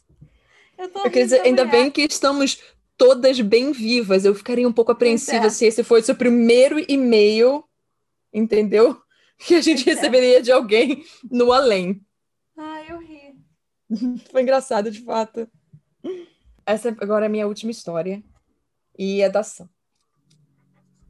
[0.76, 2.58] Eu, Eu queria dizer, ainda bem que estamos
[2.96, 4.26] todas bem vivas.
[4.26, 5.50] Eu ficaria um pouco apreensiva é.
[5.50, 7.64] se esse fosse o primeiro e-mail,
[8.32, 9.00] entendeu?
[9.38, 9.94] Que a gente é.
[9.94, 12.04] receberia de alguém no além.
[14.30, 15.48] Foi engraçado, de fato.
[16.64, 18.22] Essa agora é a minha última história.
[18.98, 19.68] E é da Sam.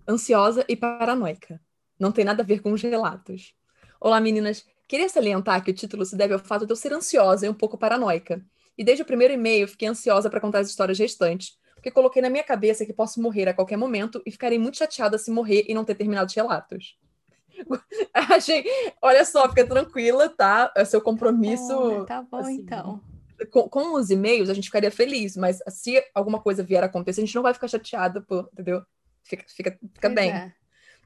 [0.09, 1.61] Ansiosa e paranoica.
[1.99, 3.55] Não tem nada a ver com os relatos.
[4.01, 4.65] Olá, meninas.
[4.89, 7.55] Queria salientar que o título se deve ao fato de eu ser ansiosa e um
[7.55, 8.45] pouco paranoica.
[8.77, 12.31] E desde o primeiro e-mail fiquei ansiosa para contar as histórias restantes, porque coloquei na
[12.31, 15.75] minha cabeça que posso morrer a qualquer momento e ficarei muito chateada se morrer e
[15.75, 16.97] não ter terminado os relatos.
[18.15, 18.65] Achei,
[19.01, 20.73] olha só, fica tranquila, tá?
[20.77, 21.67] É seu compromisso.
[21.67, 23.01] Tá bom, tá bom assim, então.
[23.51, 27.21] Com, com, os e-mails a gente ficaria feliz, mas se alguma coisa vier a acontecer,
[27.21, 28.83] a gente não vai ficar chateada, por, entendeu?
[29.23, 30.31] Fica, fica, fica bem.
[30.31, 30.53] É.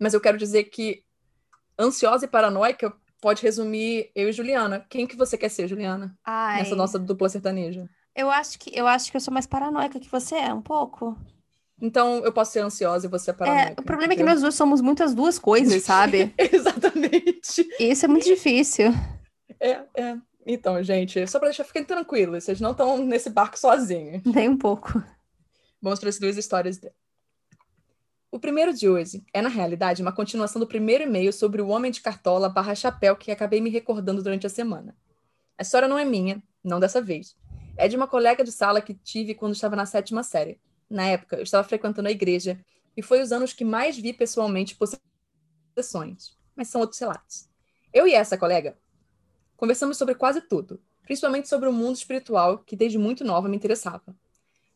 [0.00, 1.04] Mas eu quero dizer que
[1.78, 4.84] ansiosa e paranoica pode resumir eu e Juliana.
[4.88, 6.16] Quem que você quer ser, Juliana?
[6.24, 6.58] Ai.
[6.58, 7.88] Nessa nossa dupla sertaneja.
[8.14, 11.16] Eu acho que eu acho que eu sou mais paranoica que você é, um pouco.
[11.80, 13.82] Então eu posso ser ansiosa e você é É, paranoica.
[13.82, 14.34] o problema é que entendeu?
[14.34, 16.32] nós duas somos muitas duas coisas, sabe?
[16.38, 17.68] Exatamente.
[17.80, 18.87] Isso é muito difícil.
[19.60, 20.16] É, é.
[20.46, 24.22] Então, gente, só pra deixar fiquem tranquilos, vocês não estão nesse barco sozinhos.
[24.24, 25.02] Nem um pouco.
[25.80, 26.94] Vamos para as duas histórias dele.
[28.30, 31.90] O primeiro de hoje é, na realidade, uma continuação do primeiro e-mail sobre o homem
[31.90, 34.94] de cartola barra chapéu que acabei me recordando durante a semana.
[35.56, 37.37] A história não é minha, não dessa vez.
[37.76, 40.60] É de uma colega de sala que tive quando estava na sétima série.
[40.88, 42.60] Na época, eu estava frequentando a igreja
[42.96, 46.36] e foi os anos que mais vi pessoalmente possessões.
[46.54, 47.48] Mas são outros relatos.
[47.92, 48.76] Eu e essa colega
[49.56, 54.14] conversamos sobre quase tudo, principalmente sobre o mundo espiritual que desde muito nova me interessava.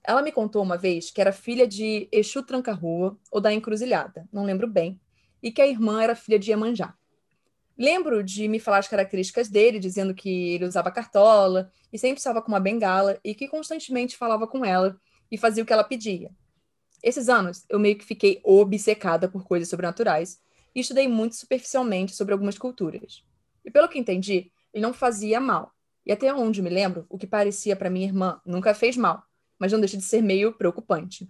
[0.04, 4.44] Ela me contou uma vez que era filha de Exu Tranca-Rua ou da Encruzilhada, não
[4.44, 5.00] lembro bem,
[5.42, 6.94] e que a irmã era filha de Iemanjá.
[7.76, 12.42] Lembro de me falar as características dele, dizendo que ele usava cartola e sempre estava
[12.42, 14.98] com uma bengala e que constantemente falava com ela
[15.30, 16.30] e fazia o que ela pedia.
[17.02, 20.40] Esses anos, eu meio que fiquei obcecada por coisas sobrenaturais
[20.74, 23.24] e estudei muito superficialmente sobre algumas culturas.
[23.64, 25.72] E pelo que entendi, ele não fazia mal.
[26.04, 29.22] E até onde me lembro, o que parecia para minha irmã nunca fez mal,
[29.58, 31.28] mas não deixa de ser meio preocupante.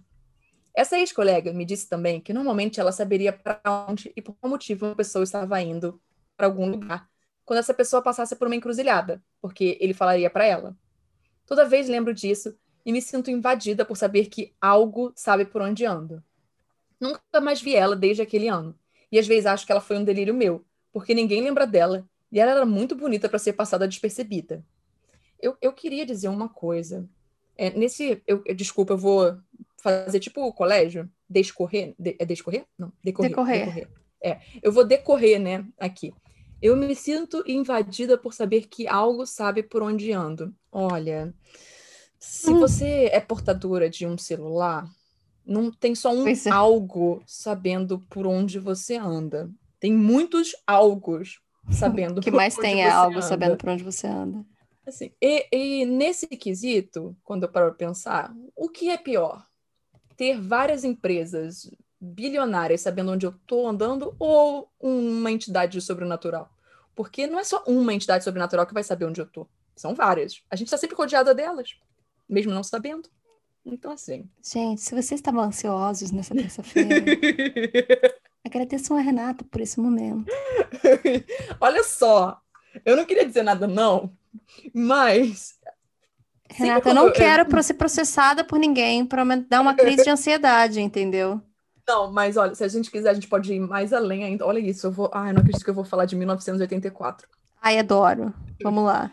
[0.73, 4.85] Essa ex-colega me disse também que normalmente ela saberia para onde e por qual motivo
[4.85, 6.01] uma pessoa estava indo
[6.37, 7.09] para algum lugar
[7.43, 10.77] quando essa pessoa passasse por uma encruzilhada, porque ele falaria para ela.
[11.47, 12.55] Toda vez lembro disso
[12.89, 16.23] e me sinto invadida por saber que algo sabe por onde ando.
[16.99, 18.75] Nunca mais vi ela desde aquele ano,
[19.11, 22.39] e às vezes acho que ela foi um delírio meu, porque ninguém lembra dela e
[22.39, 24.65] ela era muito bonita para ser passada despercebida.
[25.39, 27.07] Eu, eu queria dizer uma coisa.
[27.55, 28.23] É, nesse.
[28.25, 29.37] Eu, eu- desculpa, eu vou
[29.77, 31.93] fazer tipo o colégio, descorrer.
[31.99, 32.65] de- é descorrer?
[32.75, 33.29] Não, decorrer.
[33.29, 33.87] Decorrer.
[34.23, 36.11] É, eu vou decorrer, né, aqui.
[36.59, 40.55] Eu me sinto invadida por saber que algo sabe por onde ando.
[40.71, 41.31] Olha,
[42.19, 42.59] se Hum.
[42.59, 44.89] você é portadora de um celular,
[45.45, 46.33] não tem só um é.
[46.51, 49.49] algo sabendo por onde você anda.
[49.79, 51.39] Tem muitos algos
[51.71, 53.21] sabendo O que mais tem é algo anda.
[53.21, 54.45] sabendo por onde você anda.
[54.85, 59.45] Assim, e, e nesse quesito, quando eu paro para pensar, o que é pior?
[60.17, 61.69] Ter várias empresas
[62.01, 66.49] bilionárias sabendo onde eu estou andando ou uma entidade sobrenatural?
[66.95, 69.47] Porque não é só uma entidade sobrenatural que vai saber onde eu estou.
[69.75, 70.41] São várias.
[70.49, 71.75] A gente está sempre rodeada delas,
[72.29, 73.09] mesmo não sabendo.
[73.65, 74.29] Então, assim.
[74.43, 76.89] Gente, se vocês estavam ansiosos nessa terça-feira,
[78.45, 80.31] agradeçam a Renata por esse momento.
[81.59, 82.39] Olha só,
[82.85, 84.11] eu não queria dizer nada, não,
[84.73, 85.59] mas.
[86.51, 90.81] Renata, eu não quero pro- ser processada por ninguém para dar uma crise de ansiedade,
[90.81, 91.41] entendeu?
[91.87, 94.45] Não, mas olha, se a gente quiser, a gente pode ir mais além ainda.
[94.45, 95.09] Olha isso, eu vou.
[95.13, 97.27] Ai, não acredito que eu vou falar de 1984.
[97.61, 98.33] Ai, adoro.
[98.63, 99.11] Vamos lá.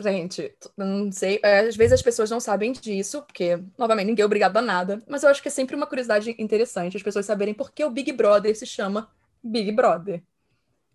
[0.00, 4.26] Gente, não sei, é, às vezes as pessoas não sabem disso, porque, novamente, ninguém é
[4.26, 7.52] obrigado a nada, mas eu acho que é sempre uma curiosidade interessante as pessoas saberem
[7.52, 9.10] por que o Big Brother se chama
[9.42, 10.22] Big Brother.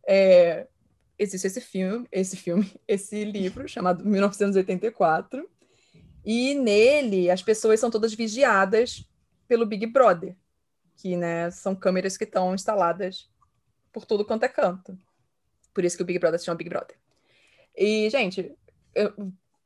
[0.07, 0.67] É,
[1.19, 5.49] existe esse filme, esse filme, esse livro chamado 1984,
[6.23, 9.05] e nele as pessoas são todas vigiadas
[9.49, 10.33] pelo Big Brother,
[10.95, 13.29] que, né, são câmeras que estão instaladas
[13.91, 14.97] por tudo quanto é canto.
[15.73, 16.95] Por isso que o Big Brother se chama Big Brother.
[17.75, 18.55] E, gente,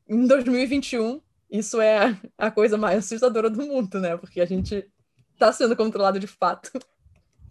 [0.08, 4.18] em 2021, isso é a coisa mais assustadora do mundo, né?
[4.18, 4.86] Porque a gente
[5.38, 6.72] tá sendo controlado de fato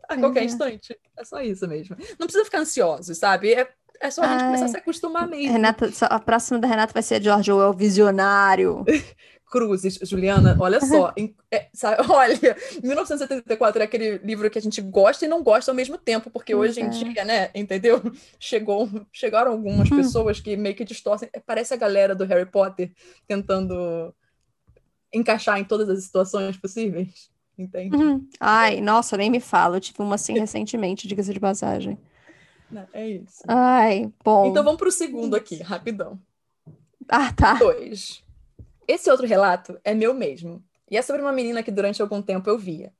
[0.09, 0.45] a qualquer é.
[0.45, 0.99] instante.
[1.17, 1.97] É só isso mesmo.
[2.19, 3.53] Não precisa ficar ansioso, sabe?
[3.53, 3.69] É,
[4.01, 4.47] é só a gente Ai.
[4.47, 5.53] começar a se acostumar mesmo.
[5.53, 8.85] Renata, a próxima da Renata vai ser a George Orwell visionário.
[9.51, 11.13] Cruzes, Juliana, olha só.
[11.17, 15.71] em- é, sabe, olha, 1974 é aquele livro que a gente gosta e não gosta
[15.71, 16.89] ao mesmo tempo, porque hoje em é.
[16.89, 18.03] dia, né, entendeu?
[18.41, 19.97] Chegou, chegaram algumas Uhum.
[19.97, 21.29] pessoas que meio que distorcem.
[21.33, 22.93] É, Parece a galera do Harry Potter
[23.27, 24.13] tentando
[25.13, 27.31] encaixar em todas as situações possíveis.
[27.59, 27.97] Entende?
[27.97, 28.29] Uhum.
[28.39, 29.77] Ai, nossa, nem me fala.
[29.77, 31.99] Eu tive uma assim recentemente, diga-se de passagem.
[32.71, 33.43] Né, É isso.
[33.49, 34.51] Ai, bom.
[34.51, 36.21] Então vamos pro segundo aqui, rapidão.
[37.09, 37.55] Ah, tá.
[37.55, 38.23] Dois.
[38.87, 40.63] Esse outro relato é meu mesmo.
[40.91, 42.93] E é sobre uma menina que durante algum tempo eu via.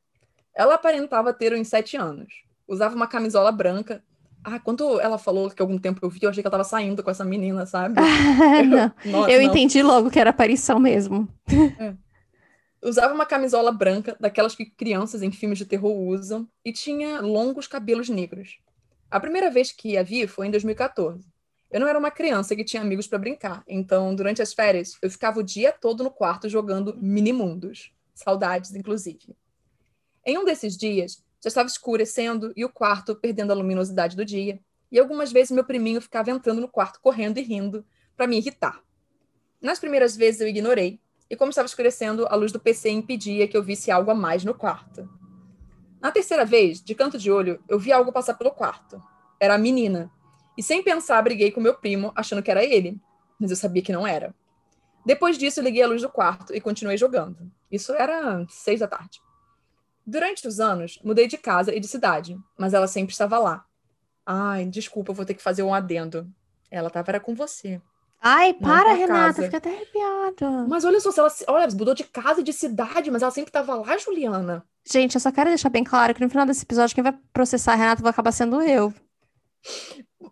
[0.55, 2.33] Ela aparentava ter uns sete anos.
[2.67, 4.03] Usava uma camisola branca.
[4.43, 7.03] Ah, quando ela falou que algum tempo eu vi, eu achei que ela tava saindo
[7.03, 8.01] com essa menina, sabe?
[8.67, 8.93] não.
[9.11, 9.49] Nossa, Eu não.
[9.49, 11.29] entendi logo que era aparição mesmo.
[12.83, 17.67] Usava uma camisola branca, daquelas que crianças em filmes de terror usam, e tinha longos
[17.67, 18.59] cabelos negros.
[19.11, 21.27] A primeira vez que a vi foi em 2014.
[21.71, 25.11] Eu não era uma criança que tinha amigos para brincar, então durante as férias eu
[25.11, 27.93] ficava o dia todo no quarto jogando minimundos.
[28.15, 29.37] Saudades, inclusive.
[30.25, 34.61] Em um desses dias, já estava escurecendo e o quarto perdendo a luminosidade do dia,
[34.91, 37.85] e algumas vezes meu priminho ficava entrando no quarto correndo e rindo
[38.17, 38.81] para me irritar.
[39.61, 43.57] Nas primeiras vezes eu ignorei, e como estava escurecendo, a luz do PC impedia que
[43.57, 45.09] eu visse algo a mais no quarto.
[46.01, 49.03] Na terceira vez, de canto de olho, eu vi algo passar pelo quarto.
[49.41, 50.11] Era a menina.
[50.57, 53.01] E sem pensar, briguei com meu primo, achando que era ele.
[53.39, 54.35] Mas eu sabia que não era.
[55.05, 57.51] Depois disso, liguei a luz do quarto e continuei jogando.
[57.71, 59.21] Isso era seis da tarde.
[60.07, 63.65] Durante os anos, mudei de casa e de cidade, mas ela sempre estava lá.
[64.25, 66.29] Ai, desculpa, vou ter que fazer um adendo.
[66.71, 67.81] Ela estava era com você.
[68.21, 70.67] Ai, para, Renata, fica até arrepiada.
[70.67, 73.51] Mas olha só, se ela, olha, mudou de casa e de cidade, mas ela sempre
[73.51, 74.65] estava lá, Juliana.
[74.85, 77.75] Gente, eu só quero deixar bem claro que no final desse episódio, quem vai processar
[77.75, 78.93] a Renata vai acabar sendo eu.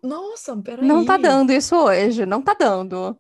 [0.05, 0.87] Nossa, peraí.
[0.87, 3.17] Não tá dando isso hoje, não tá dando.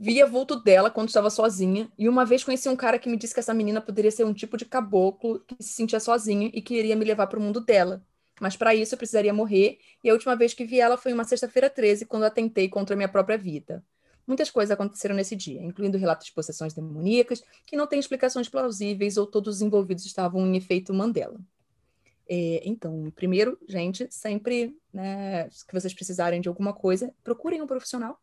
[0.00, 3.32] Via vulto dela quando estava sozinha, e uma vez conheci um cara que me disse
[3.32, 6.96] que essa menina poderia ser um tipo de caboclo que se sentia sozinha e queria
[6.96, 8.02] me levar para o mundo dela.
[8.40, 11.22] Mas para isso eu precisaria morrer, e a última vez que vi ela foi uma
[11.22, 13.84] sexta-feira 13, quando atentei contra a minha própria vida.
[14.26, 19.16] Muitas coisas aconteceram nesse dia, incluindo relatos de possessões demoníacas, que não têm explicações plausíveis
[19.16, 21.38] ou todos os envolvidos estavam em efeito Mandela.
[22.28, 28.20] É, então, primeiro, gente, sempre né, que vocês precisarem de alguma coisa, procurem um profissional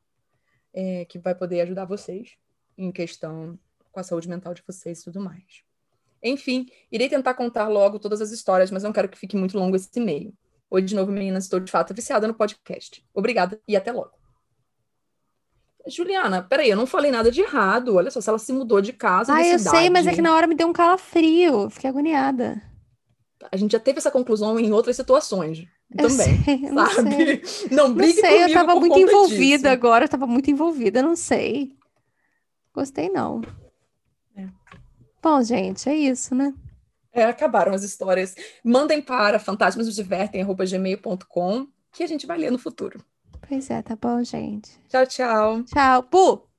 [0.74, 2.36] é, que vai poder ajudar vocês
[2.78, 3.58] em questão
[3.92, 5.64] com a saúde mental de vocês e tudo mais.
[6.22, 9.76] Enfim, irei tentar contar logo todas as histórias, mas não quero que fique muito longo
[9.76, 10.34] esse e-mail.
[10.70, 13.06] Oi de novo, meninas, estou de fato viciada no podcast.
[13.14, 14.12] Obrigada e até logo.
[15.86, 17.96] Juliana, peraí, eu não falei nada de errado.
[17.96, 19.34] Olha só, se ela se mudou de casa.
[19.34, 19.78] Ah, eu cidade...
[19.78, 21.70] sei, mas é que na hora me deu um calafrio.
[21.70, 22.62] Fiquei agoniada.
[23.52, 26.44] A gente já teve essa conclusão em outras situações eu também.
[26.44, 27.46] Sei, não sabe?
[27.46, 27.70] Sei.
[27.72, 29.68] Não brigue não sei, eu tava muito envolvida disso.
[29.68, 31.76] agora, eu tava muito envolvida, não sei.
[32.74, 33.42] Gostei, não.
[34.36, 34.48] É.
[35.22, 36.52] Bom, gente, é isso, né?
[37.12, 38.34] É, acabaram as histórias.
[38.64, 43.04] Mandem para fantasmasnosdivertem.gmail.com que a gente vai ler no futuro.
[43.48, 44.72] Pois é, tá bom, gente.
[44.90, 45.64] Tchau, tchau.
[45.64, 46.04] Tchau.
[46.04, 46.53] Pu!